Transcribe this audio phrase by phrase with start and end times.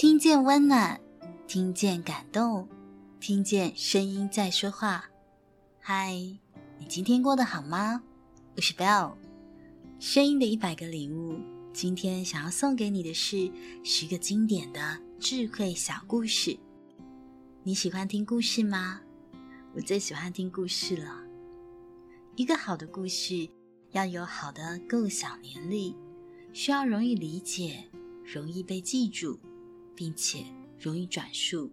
[0.00, 0.98] 听见温暖，
[1.46, 2.66] 听见感动，
[3.20, 5.04] 听见声音在说话。
[5.78, 6.14] 嗨，
[6.78, 8.02] 你今天过得好吗？
[8.56, 9.12] 我是 Bell，
[9.98, 11.38] 声音的一百个礼物。
[11.74, 13.52] 今天想要送给你的是
[13.84, 16.58] 十个经典的智慧小故事。
[17.62, 19.02] 你喜欢听故事吗？
[19.74, 21.20] 我最喜欢听故事了。
[22.36, 23.46] 一个好的故事
[23.90, 25.94] 要有好的构想能力，
[26.54, 27.84] 需要容易理解、
[28.24, 29.38] 容易被记住，
[29.94, 30.44] 并且
[30.78, 31.70] 容易转述。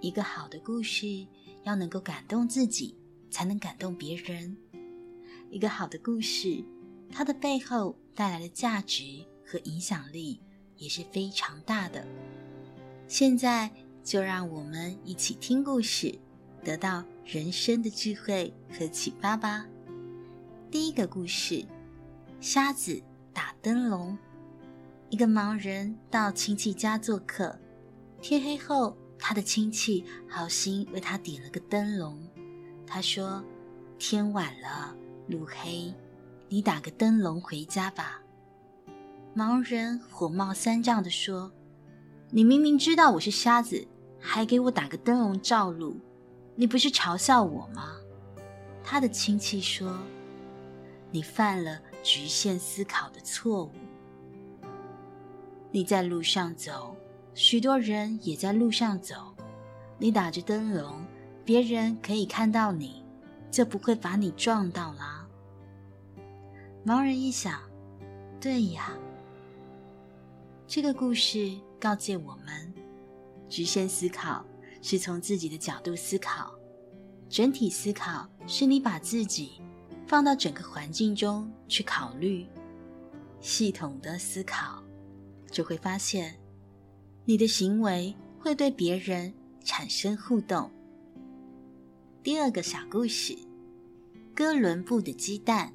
[0.00, 1.26] 一个好的故事
[1.64, 2.96] 要能够感动自己，
[3.30, 4.56] 才能感动别人。
[5.50, 6.64] 一个好的故事，
[7.10, 10.40] 它的背后带来的价值和影响力
[10.76, 12.06] 也是非常大的。
[13.06, 13.70] 现在
[14.04, 16.16] 就让我们一起听故事，
[16.62, 19.66] 得到人生的智慧和启发吧。
[20.70, 21.64] 第一个故事：
[22.40, 24.16] 瞎子打灯笼。
[25.10, 27.58] 一个盲人到亲戚家做客，
[28.20, 32.28] 天黑后，他的亲戚好心为他点了个灯笼。
[32.86, 33.42] 他说
[33.98, 34.94] ：“天晚了，
[35.26, 35.92] 路黑。”
[36.50, 38.22] 你打个灯笼回家吧。
[39.36, 41.52] 盲人火冒三丈地说
[42.30, 43.86] ：“你明明知道我是瞎子，
[44.18, 45.98] 还给我打个灯笼照路，
[46.54, 47.96] 你不是嘲笑我吗？”
[48.84, 49.98] 他的亲戚说
[51.10, 53.72] ：“你犯了局限思考的错误。
[55.70, 56.96] 你在路上走，
[57.34, 59.34] 许多人也在路上走，
[59.98, 61.04] 你打着灯笼，
[61.44, 63.04] 别人可以看到你，
[63.50, 65.26] 就不会把你撞到啦。”
[66.86, 67.60] 盲人一想，
[68.40, 68.92] 对呀，
[70.66, 72.72] 这个故事告诫我们：
[73.48, 74.44] 局限思考
[74.80, 76.54] 是从自己的角度思考，
[77.28, 79.60] 整体思考是你把自己
[80.06, 82.46] 放到整个环境中去考虑，
[83.40, 84.82] 系统的思考，
[85.50, 86.34] 就会发现
[87.24, 89.32] 你的行为会对别人
[89.64, 90.70] 产生互动。
[92.22, 93.36] 第二个小故事：
[94.34, 95.72] 哥伦布的鸡蛋。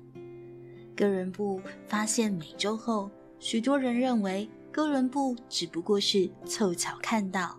[0.95, 7.57] 哥伦布发现美洲后，许多人认为哥伦布只不过是凑巧看到，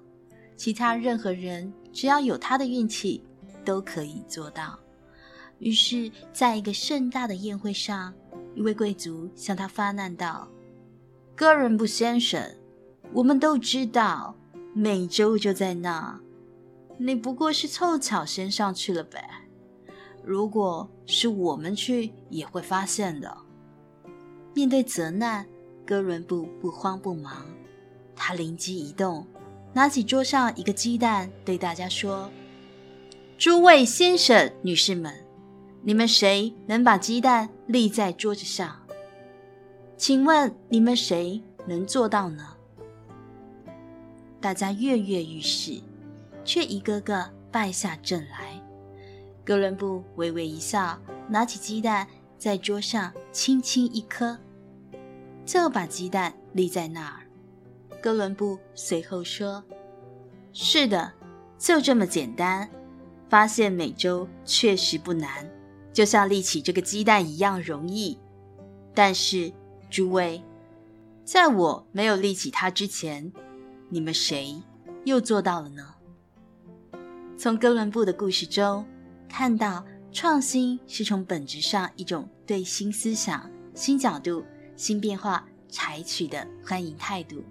[0.56, 3.20] 其他任何人只要有他的运气
[3.64, 4.78] 都可以做到。
[5.58, 8.14] 于是，在一个盛大的宴会上，
[8.54, 10.48] 一位贵族向他发难道
[11.36, 12.40] ：“哥伦布先生，
[13.12, 14.36] 我们都知道
[14.72, 16.20] 美洲就在那，
[16.96, 19.22] 你不过是凑巧先上去了呗。”
[20.24, 23.36] 如果是我们去，也会发现的。
[24.54, 25.44] 面对责难，
[25.84, 27.44] 哥伦布不慌不忙，
[28.16, 29.26] 他灵机一动，
[29.74, 32.30] 拿起桌上一个鸡蛋，对大家说
[33.36, 35.12] ：“诸位先生、女士们，
[35.82, 38.83] 你们谁能把鸡蛋立在桌子上？
[39.96, 42.48] 请问你们谁能做到呢？”
[44.40, 45.80] 大家跃跃欲试，
[46.44, 48.60] 却一个个败下阵来。
[49.44, 52.06] 哥伦布微微一笑，拿起鸡蛋，
[52.36, 54.38] 在桌上轻轻一颗，
[55.46, 57.20] 就把鸡蛋立在那儿。
[58.02, 59.64] 哥伦布随后说
[60.52, 61.12] ：“是的，
[61.58, 62.68] 就这么简单。
[63.30, 65.50] 发现美洲确实不难，
[65.92, 68.18] 就像立起这个鸡蛋一样容易。
[68.94, 69.50] 但是，
[69.94, 70.42] 诸位，
[71.24, 73.32] 在我没有立起它之前，
[73.88, 74.60] 你们谁
[75.04, 75.94] 又做到了呢？”
[77.38, 78.84] 从哥伦布的故事中。
[79.28, 84.44] 看到创新是从本质上一种对新思想、新角度、
[84.76, 87.42] 新变化采取的欢迎态度，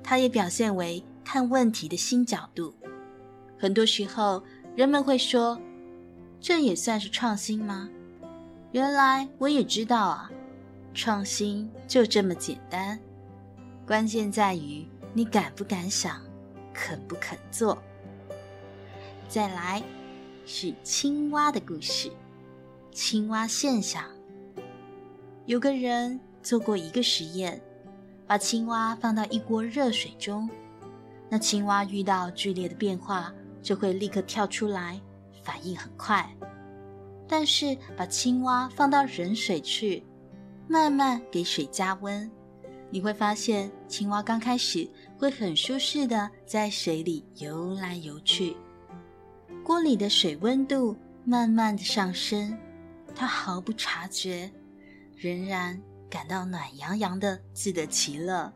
[0.00, 2.72] 它也表现为看问题的新角度。
[3.58, 4.44] 很多时候，
[4.76, 5.60] 人们会说
[6.40, 7.88] ：“这也算是创新吗？”
[8.70, 10.30] 原来我也知道啊，
[10.94, 12.98] 创新就这么简单，
[13.86, 16.20] 关键在于你敢不敢想，
[16.72, 17.76] 肯不肯做。
[19.28, 19.82] 再来。
[20.44, 22.10] 是青蛙的故事，
[22.90, 24.04] 青蛙现象。
[25.46, 27.62] 有个人做过一个实验，
[28.26, 30.50] 把青蛙放到一锅热水中，
[31.28, 35.00] 那青蛙遇到剧烈的变化，就会立刻跳出来，
[35.44, 36.28] 反应很快。
[37.28, 40.04] 但是把青蛙放到冷水去，
[40.68, 42.30] 慢慢给水加温，
[42.90, 44.88] 你会发现青蛙刚开始
[45.18, 48.56] 会很舒适的在水里游来游去。
[49.64, 52.58] 锅里的水温度慢慢的上升，
[53.14, 54.50] 它毫不察觉，
[55.16, 58.52] 仍然感到暖洋洋的，自得其乐。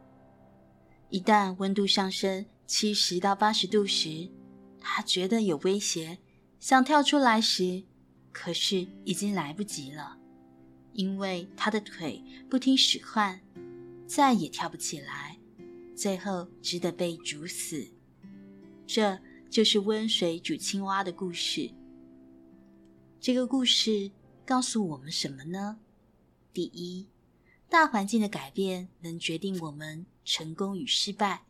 [1.11, 4.29] 一旦温度上升七十到八十度时，
[4.81, 6.19] 他觉得有威胁，
[6.59, 7.85] 想跳出来时，
[8.33, 10.17] 可是已经来不及了，
[10.97, 13.41] 因为他的腿不听使唤，
[14.07, 15.39] 再也跳不起来，
[15.95, 17.87] 最后只得被煮死。
[18.87, 19.19] 这
[19.51, 21.71] 就是温水煮青蛙的故事。
[23.21, 24.11] 这个故事
[24.45, 25.79] 告诉我们什么呢？
[26.53, 27.07] 第一，
[27.69, 31.43] 大环境的改变能决定我们成功与失败。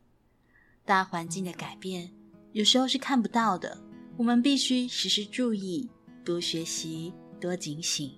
[0.85, 2.13] 大环境的改变
[2.53, 3.81] 有时候是看不到的，
[4.17, 5.89] 我们必须时时注意，
[6.25, 8.13] 多学习，多警醒，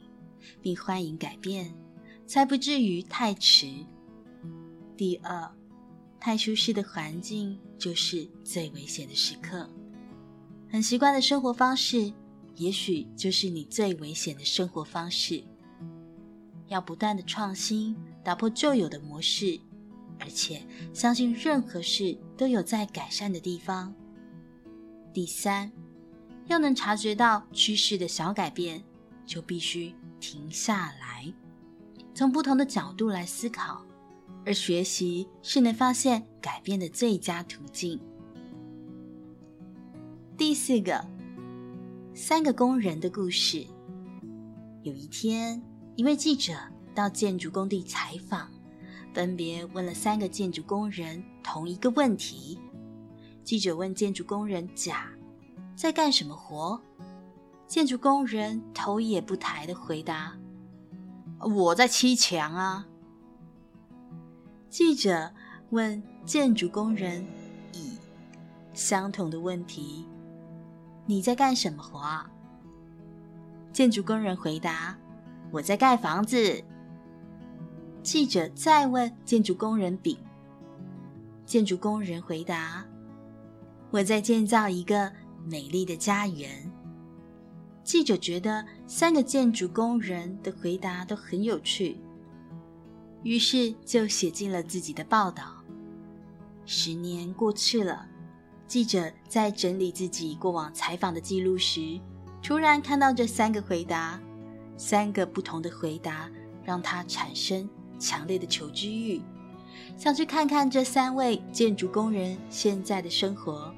[0.61, 1.75] 并欢迎改变，
[2.27, 3.67] 才不至于太迟。
[4.97, 5.51] 第二，
[6.19, 9.69] 太舒适的环境就是最危险的时刻。
[10.71, 12.13] 很习惯的生活方式，
[12.57, 15.43] 也许就是你最危险的生活方式。
[16.67, 19.59] 要不断的创新，打破旧有的模式，
[20.19, 20.61] 而且
[20.93, 23.95] 相信任何事都有在改善的地方。
[25.15, 25.73] 第三，
[26.47, 28.85] 要能察觉到趋势的小改变，
[29.25, 31.33] 就必须停下来，
[32.15, 33.85] 从不同的角度来思考，
[34.45, 38.01] 而学习是能发现改变的最佳途径。
[40.37, 41.05] 第四个，
[42.15, 43.67] 三个工人的故事。
[44.83, 45.61] 有一天，
[45.97, 46.55] 一位记者
[46.95, 48.49] 到建筑工地采访，
[49.13, 52.59] 分别问了三个建筑工人同一个问题。
[53.43, 55.11] 记者问建筑工人甲
[55.75, 56.81] 在干什么活，
[57.69, 60.35] 建筑工人头也不抬的回答
[61.39, 62.89] ：“我在砌墙啊。”
[64.71, 65.31] 记者
[65.69, 67.27] 问建筑工人
[67.75, 67.99] 乙
[68.73, 70.07] 相同的问题。
[71.05, 72.25] 你在干什么活？
[73.71, 74.97] 建筑工人回答
[75.53, 76.65] ：“我在盖房子。”
[78.03, 80.17] 记者再问建筑工人丙，
[81.45, 82.87] 建筑工人回答
[83.93, 85.13] ：“我在建造一个
[85.45, 86.51] 美丽的家园。”
[87.89, 91.97] 记者觉得三个建筑工人的回答都很有趣，
[93.23, 95.65] 于是就写进了自己的报道。
[96.67, 98.07] 十年过去了。
[98.67, 101.99] 记者在整理自己过往采访的记录时，
[102.43, 104.21] 突然看到这三个回答，
[104.77, 106.29] 三个不同的回答，
[106.63, 107.67] 让他产生
[107.99, 109.23] 强烈的求知欲，
[109.97, 113.75] 想去看看这三位建筑工人现在的生活。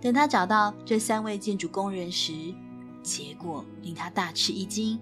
[0.00, 2.52] 等他找到这三位建筑工人时，
[3.02, 4.98] 结果令他大吃一惊。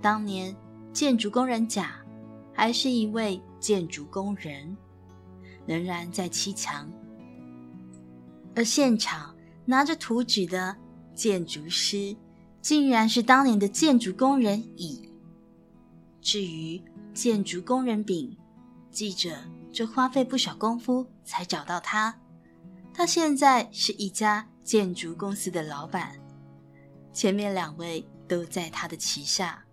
[0.00, 0.54] 当年
[0.92, 1.96] 建筑工人甲
[2.52, 4.76] 还是一位建筑工人，
[5.66, 6.90] 仍然在砌墙。
[8.54, 10.76] 而现场拿着图纸的
[11.14, 12.16] 建筑师，
[12.60, 15.10] 竟然是当年的建筑工人乙。
[16.20, 16.82] 至于
[17.12, 18.36] 建筑工人丙，
[18.90, 19.36] 记者
[19.70, 22.18] 就花费不少功夫才找到他。
[22.94, 26.18] 他现在是一家建筑公司的老板，
[27.16, 29.64] 前面两位都在他的旗下。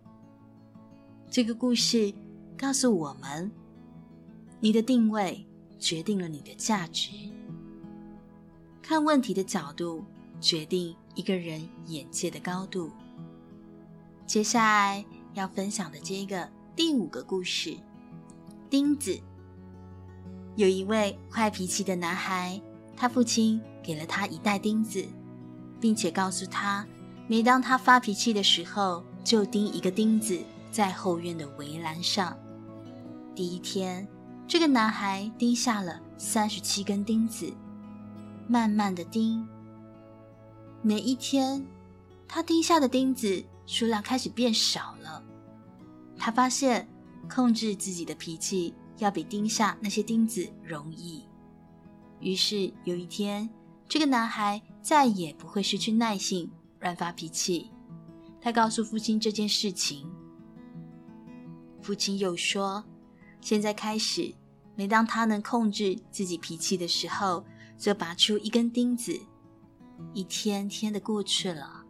[1.29, 2.13] 这个故事
[2.57, 3.51] 告诉我们：
[4.61, 5.45] 你的定位
[5.77, 7.11] 决定了你的价值。
[8.81, 10.05] 看问题的角度
[10.39, 12.89] 决定一个人眼界的高度。
[14.25, 15.03] 接下来
[15.33, 17.75] 要分享的这个第五个故事，
[18.69, 19.19] 钉子。
[20.55, 22.61] 有一位坏脾气的男孩，
[22.95, 25.05] 他父亲给了他一袋钉子，
[25.81, 26.87] 并且告诉他，
[27.27, 30.39] 每当他发脾气的时候，就钉一个钉子
[30.71, 32.37] 在后院的围栏上。
[33.33, 34.07] 第一天，
[34.47, 37.51] 这个男孩钉下了三十七根钉子。
[38.45, 39.47] 慢慢的钉，
[40.81, 41.65] 每一天，
[42.27, 45.23] 他钉下的钉子数量开始变少了。
[46.17, 46.87] 他发现
[47.33, 51.23] 控制自己的脾气要比钉下那些钉子容易。
[52.19, 53.49] 于是有一天，
[53.87, 56.51] 这个男孩再也不会失去耐性，
[56.83, 57.71] 乱发脾气。
[58.39, 60.07] 他告诉父亲这件事情。
[61.81, 62.83] 父亲又说
[63.41, 64.31] ：“现在开始，
[64.75, 67.43] 每当他能控制自己脾气的时候。”
[67.75, 69.19] 就拔出一根钉子，
[70.13, 71.83] 一天天的过去了。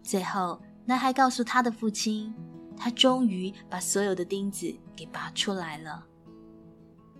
[0.00, 2.32] 最后，男孩告诉他的父亲，
[2.76, 6.06] 他终于把所有的钉子给拔出来了。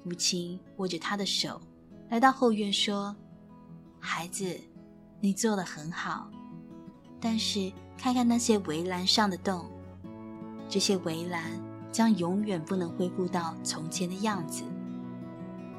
[0.04, 1.60] 父亲握着他的手，
[2.08, 3.16] 来到后院说
[3.98, 4.56] ：“孩子，
[5.18, 6.30] 你做得很好，
[7.20, 9.66] 但是看看那些围栏上的洞，
[10.68, 11.42] 这些围栏
[11.90, 14.62] 将永远不能恢复到从前的样子。”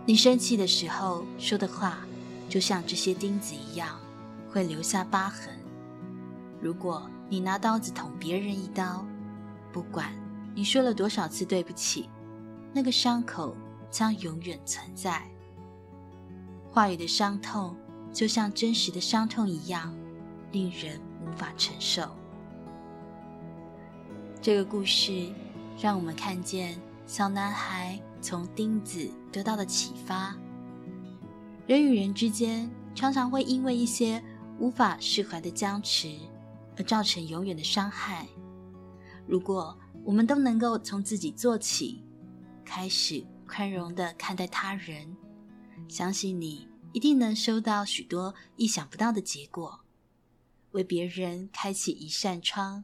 [0.05, 1.99] 你生气的时候说的话，
[2.47, 3.99] 就像这些钉子一样，
[4.49, 5.53] 会留下疤痕。
[6.61, 9.05] 如果你拿刀子捅别人一刀，
[9.71, 10.13] 不管
[10.55, 12.09] 你说了多少次对不起，
[12.73, 13.53] 那个伤口
[13.91, 15.21] 将永远存在。
[16.71, 17.75] 话语的伤痛
[18.13, 19.93] 就像真实的伤痛一样，
[20.51, 22.09] 令人无法承受。
[24.41, 25.29] 这个故事
[25.79, 30.35] 让我们看见小男孩从钉子得到的启发。
[31.65, 34.23] 人与人之间常常会因为一些
[34.57, 36.15] 无法释怀的僵持
[36.77, 38.25] 而造成永远的伤害。
[39.25, 42.01] 如果我们都能够从自己做起，
[42.63, 45.15] 开始宽容的看待他人，
[45.89, 49.79] 相信你一定能收到许多意想不到的结果，
[50.77, 52.83] 为别人开启一扇窗，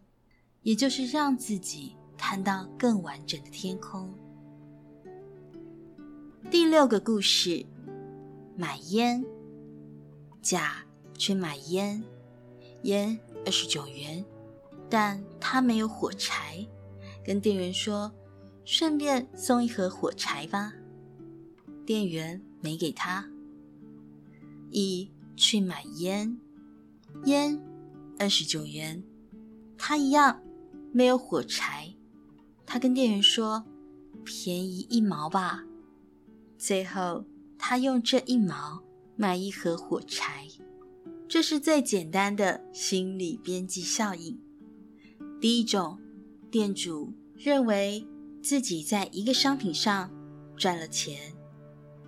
[0.63, 4.11] 也就是让自己看到更完整的天空。
[6.49, 7.63] 第六个故事，
[8.57, 9.23] 买烟。
[10.41, 10.83] 甲
[11.17, 12.03] 去买烟，
[12.81, 14.25] 烟二十九元，
[14.89, 16.67] 但他没有火柴，
[17.23, 18.11] 跟店员说
[18.65, 20.73] ：“顺便送一盒火柴吧。”
[21.85, 23.29] 店员没给他。
[24.71, 26.37] 乙去买烟，
[27.25, 27.57] 烟
[28.23, 29.03] 二十九元，
[29.77, 30.41] 他一样
[30.93, 31.93] 没有火柴，
[32.65, 33.65] 他跟店员说
[34.23, 35.65] ：“便宜一毛吧。”
[36.57, 37.25] 最后，
[37.59, 38.81] 他用这一毛
[39.17, 40.47] 买一盒火柴，
[41.27, 44.39] 这是最简单的心理边际效应。
[45.41, 45.99] 第一种，
[46.49, 48.07] 店主认为
[48.41, 50.09] 自己在一个商品上
[50.55, 51.33] 赚了钱，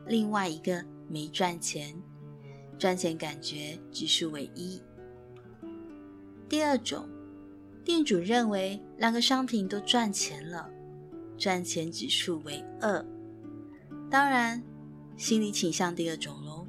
[0.07, 1.93] 另外一个没赚钱，
[2.79, 4.81] 赚钱感觉只是唯一。
[6.47, 7.07] 第二种，
[7.83, 10.69] 店主认为两个商品都赚钱了，
[11.37, 13.03] 赚钱指数为二。
[14.09, 14.61] 当然，
[15.17, 16.65] 心理倾向第二种喽。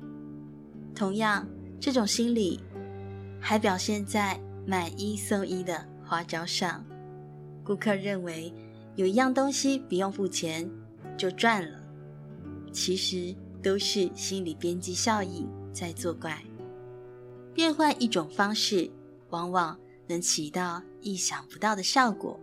[0.94, 1.46] 同样，
[1.78, 2.58] 这种心理
[3.38, 6.84] 还表现在买一送一的花招上。
[7.62, 8.52] 顾客认为
[8.94, 10.68] 有一样东西不用付钱
[11.18, 11.78] 就赚了，
[12.72, 16.42] 其实都是心理边际效应在作怪。
[17.52, 18.90] 变换一种方式，
[19.30, 22.38] 往往能起到意想不到的效果。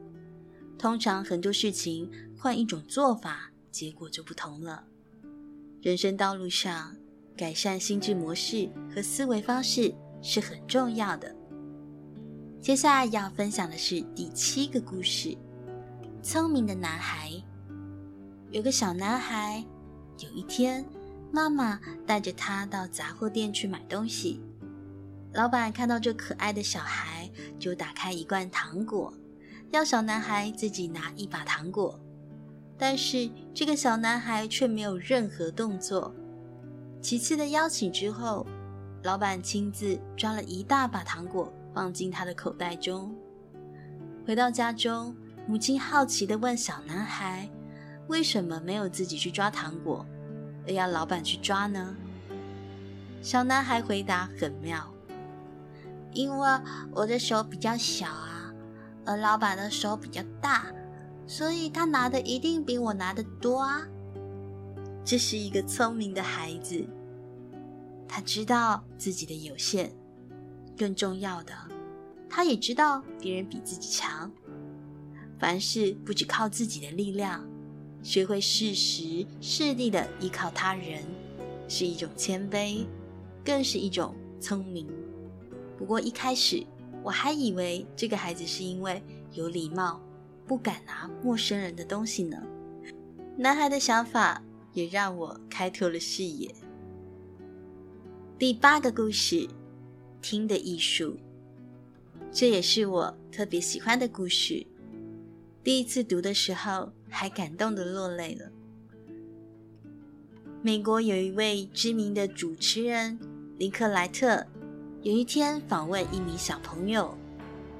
[0.77, 4.83] 通常很多事情换一种做法，结果就不同了。
[5.81, 6.95] 人生道路上，
[7.37, 11.33] 改善心智模式和思维方式是很重要的。
[12.61, 15.37] 接下来要分享的是第七个故事：
[16.21, 17.31] 聪明的男孩。
[18.51, 19.65] 有个小男孩，
[20.19, 20.85] 有一天，
[21.31, 24.39] 妈妈带着他到杂货店去买东西。
[25.33, 29.11] 老板看到这可爱的小孩，就打开一罐糖果，
[29.71, 31.99] 要小男孩自己拿一把糖果。
[32.77, 36.13] 但是这个小男孩却没有任何动作。
[37.01, 38.45] 几次的邀请之后，
[39.03, 43.15] 老板亲自抓了一大把糖果放进他的口袋中。
[44.25, 45.15] 回到家中，
[45.47, 47.49] 母亲好奇地问小男孩
[48.07, 50.05] ：“为什么没有自己去抓糖果，
[50.67, 51.95] 而要老板去抓呢？”
[53.21, 54.91] 小男孩回答很妙
[56.13, 56.49] ：“因为
[56.91, 58.53] 我的手比较小啊，
[59.05, 60.73] 而老板的手比较大，
[61.27, 63.81] 所以他拿的一定比我拿的多啊。”
[65.05, 66.85] 这是一个聪明的孩子，
[68.07, 69.91] 他知道自己的有限，
[70.77, 71.53] 更重要的，
[72.29, 74.31] 他也知道别人比自己强。
[75.39, 77.45] 凡事不只靠自己的力量，
[78.01, 81.03] 学会适时适地的依靠他人，
[81.67, 82.85] 是一种谦卑，
[83.43, 84.87] 更是一种聪明。
[85.83, 86.65] 不过一开始
[87.03, 90.01] 我还以为这个孩子是因为有礼貌，
[90.47, 92.41] 不敢拿陌生人的东西呢。
[93.37, 94.41] 男孩的想法。
[94.73, 96.51] 也让我开拓了视野。
[98.39, 99.47] 第八个故事，
[100.19, 101.15] 听的艺术，
[102.31, 104.65] 这也是我特别喜欢的故事。
[105.63, 108.51] 第一次读的时候，还感动的落泪了。
[110.63, 113.19] 美国有一位知名的主持人
[113.59, 114.47] 林克莱特，
[115.03, 117.13] 有一天访问一名小朋友，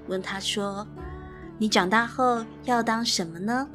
[0.08, 0.86] 问他说
[1.58, 3.65] ：“你长大后要当什么呢？”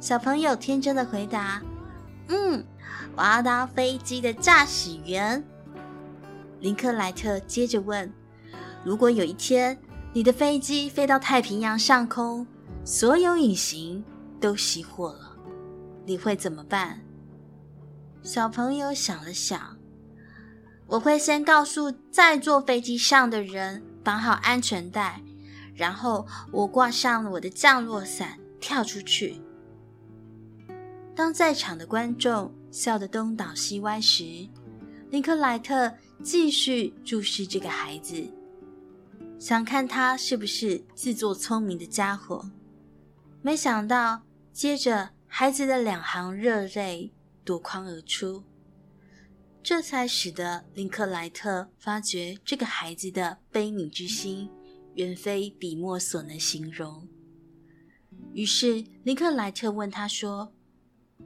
[0.00, 1.60] 小朋友天真的回答。
[2.28, 2.64] 嗯，
[3.14, 5.44] 我要当飞机的驾驶员。
[6.60, 8.10] 林克莱特接着问
[8.82, 9.78] ：“如果有一天
[10.14, 12.46] 你的飞机飞到太平洋上空，
[12.82, 14.02] 所有引擎
[14.40, 15.36] 都熄火了，
[16.06, 16.98] 你会怎么办？”
[18.24, 19.76] 小朋友想了想
[20.92, 25.22] ：“我会先告诉在坐飞机上的人绑好安全带，
[25.74, 29.40] 然后我挂上了我的降落伞，跳出去。”
[31.16, 34.46] 当在场的观众笑得东倒西歪时，
[35.08, 35.90] 林克莱特
[36.22, 38.22] 继续注视这个孩子，
[39.38, 42.50] 想看他是不是自作聪明的家伙。
[43.40, 44.20] 没想到，
[44.52, 47.14] 接着孩子的两行热泪
[47.46, 48.44] 夺眶而出，
[49.62, 54.50] 这才使得林克莱特发觉这个孩子的悲悯之心
[54.94, 57.08] 远非笔墨所能形容。
[58.32, 60.52] 于是林克莱特问他说：“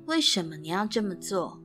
[0.07, 1.63] 为什么你要这么做？”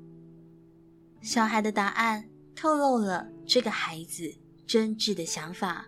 [1.22, 4.34] 小孩的答案透露了这个孩子
[4.66, 5.88] 真挚的想法：“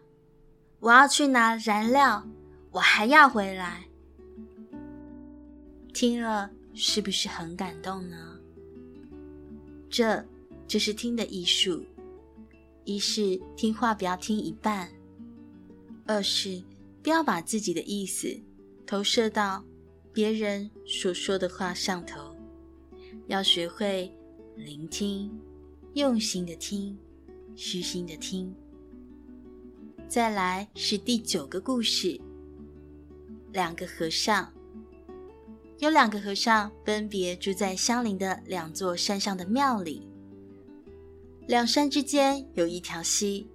[0.82, 2.28] 我要去拿燃料，
[2.72, 3.86] 我还要回来。”
[5.94, 8.38] 听了是不是很感动呢？
[9.90, 10.26] 这
[10.68, 11.84] 这是听的艺术：
[12.84, 14.90] 一是听话不要听一半，
[16.06, 16.64] 二是
[17.02, 18.36] 不要把自己的意思
[18.86, 19.64] 投射到
[20.12, 22.36] 别人所说的话上头，
[23.28, 24.12] 要学会。
[24.56, 25.32] 聆听，
[25.96, 26.96] 用心的听，
[27.56, 28.54] 虚心的听。
[30.08, 32.22] 再来是第九个故事。
[33.52, 34.54] 两个和尚，
[35.80, 40.08] 有两个和尚分别住在相邻的两座山上的庙里。
[41.46, 43.46] 两山之间有一条溪，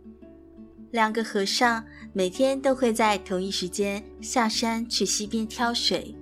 [0.91, 6.15] 两个和尚每天都会在同一时间下山去溪边挑水。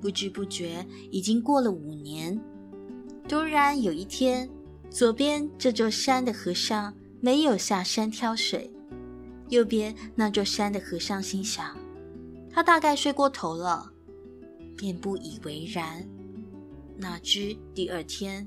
[0.00, 2.40] 不知不觉已经过了五年。
[3.28, 4.48] 突然有一天，
[4.88, 8.70] 左边这座山的和尚没有下山挑水，
[9.48, 11.76] 右边那座山的和尚心想，
[12.48, 13.90] 他大概睡过头了，
[14.76, 16.08] 便不以为然。
[16.96, 18.46] 哪知第二天，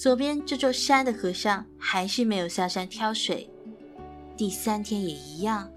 [0.00, 3.50] 左边这座山的和尚还是没有下山挑水，
[4.34, 5.70] 第三天也一样，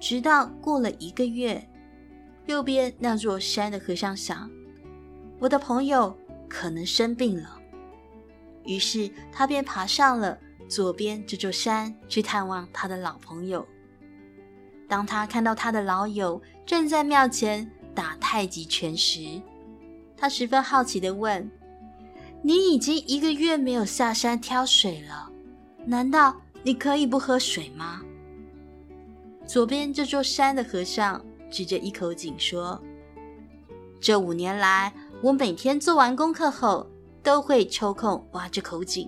[0.00, 1.68] 直到过了一个月，
[2.46, 4.50] 右边那座山的和尚想，
[5.38, 7.60] 我的朋友可能生病了。
[8.64, 13.68] 于是他便爬上了左边这座山去探望他的老朋友。
[14.88, 19.38] 当他看到他的老友正在庙前打太极拳时，
[20.16, 21.46] 他十分好奇地问
[22.42, 25.30] ：“你已经一个月没有下山挑水了，
[25.86, 28.02] 难道你可以不喝水吗？”
[29.46, 32.80] 左边这座山的和尚指着一口井说
[34.00, 34.92] ：“这五年来，
[35.22, 36.86] 我每天做完功课后。”
[37.22, 39.06] 都会抽空挖这口井，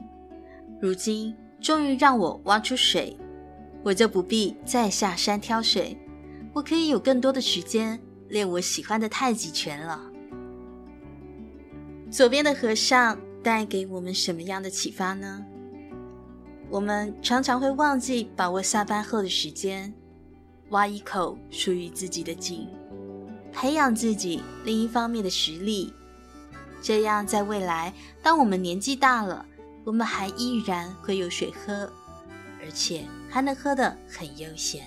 [0.79, 3.17] 如今终于让我挖出水，
[3.83, 5.97] 我就不必再下山挑水，
[6.53, 10.12] 我可以有更多的时间练我喜欢的太极拳了。
[12.13, 15.43] 左边的和尚带给我们什么样的启发呢？
[16.69, 19.91] 我们常常会忘记把握下班后的时间，
[20.69, 22.69] 挖一口属于自己的井，
[23.51, 25.95] 培养自己另一方面的实力。
[26.83, 29.47] 这样，在未来，当我们年纪大了，
[29.83, 31.91] 我们还依然会有水喝，
[32.61, 34.85] 而且还能喝得很悠闲。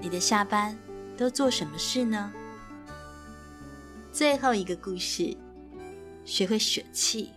[0.00, 0.74] 你的下班
[1.18, 2.32] 都做什么事呢？
[4.10, 5.36] 最后一个故事，
[6.24, 7.30] 学会舍弃。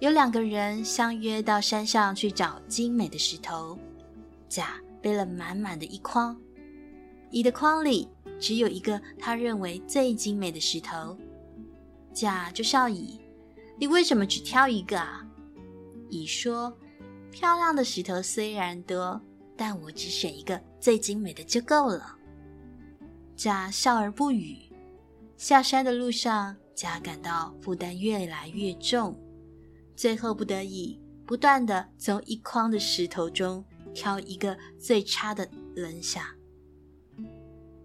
[0.00, 3.78] 有两个人相约到山上去找精美的石头，
[4.48, 6.36] 甲背了满满的一筐，
[7.30, 8.08] 乙的筐里
[8.40, 11.16] 只有一个他认为最精美的石头。
[12.12, 13.20] 甲就笑乙
[13.78, 15.26] ：“你为什么只挑一个啊？”
[16.10, 16.76] 乙说
[17.30, 19.20] ：“漂亮的石头虽然多，
[19.56, 22.16] 但我只选一个最精美的就够了。”
[23.34, 24.58] 甲笑而不语。
[25.36, 29.16] 下山的路上，家感到负担越来越重，
[29.94, 36.34] 最后不得已，不断的从一筐的石头中挑一个最差的扔下。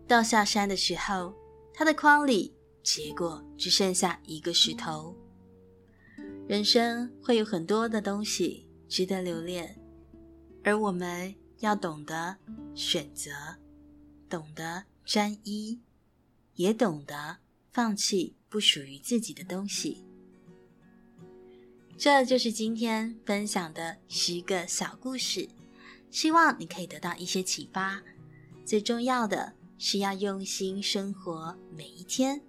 [0.07, 1.33] 到下山的时候，
[1.73, 2.53] 他的筐里。
[2.83, 5.13] 结果只剩下一个石头。
[6.47, 9.77] 人生会有很多的东西值得留恋，
[10.63, 12.37] 而我们要懂得
[12.73, 13.29] 选择，
[14.29, 15.81] 懂得专一，
[16.53, 17.39] 也懂得
[17.77, 20.03] 放弃不属于自己的东西。
[21.95, 25.47] 这就是今天分享的十个小故事，
[26.09, 28.01] 希望你可以得到一些启发。
[28.65, 32.41] 最重要的是要用心生活每一天。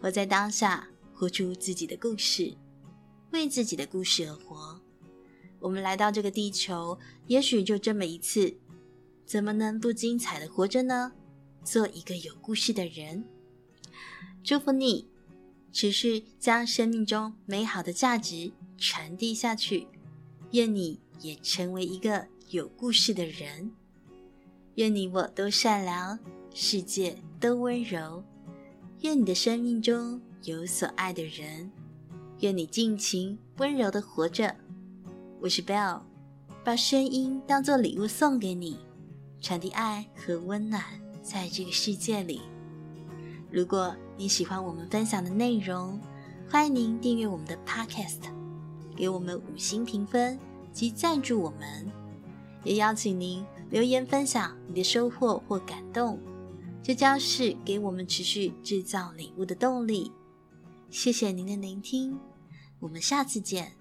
[0.00, 2.56] 活在当下，活出自己的故事，
[3.32, 4.80] 为自己的故事而活。
[5.58, 8.56] 我们来到这个地球，也许就这么一次，
[9.26, 11.10] 怎么能不精彩的活着呢？
[11.64, 13.24] 做一个有故事的人。
[14.48, 15.06] 祝福你，
[15.74, 19.86] 持续将生命中美好的价值传递下去。
[20.52, 23.70] 愿你也成为一个有故事的人。
[24.76, 26.18] 愿你我都善良，
[26.54, 28.24] 世界都温柔。
[29.02, 31.70] 愿你的生命中有所爱的人，
[32.40, 34.56] 愿你尽情温柔的活着。
[35.42, 36.00] 我是 Bell，
[36.64, 38.78] 把声音当作礼物送给你，
[39.42, 40.82] 传递爱和温暖
[41.22, 42.40] 在这个世界里。
[43.50, 45.98] 如果你喜欢我们分享的内容，
[46.50, 48.20] 欢迎您订阅我们的 Podcast，
[48.94, 50.38] 给我们五星评分
[50.72, 51.90] 及赞助我们。
[52.62, 56.18] 也邀请您留言分享你的收获或感动。
[56.82, 60.12] 这将是给我们持续制造礼物的动力。
[60.90, 62.18] 谢谢您的聆听，
[62.80, 63.77] 我们下次见。